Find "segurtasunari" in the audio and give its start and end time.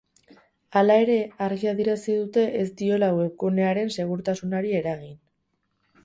3.97-4.73